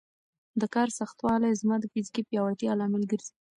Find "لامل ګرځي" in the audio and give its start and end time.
2.79-3.33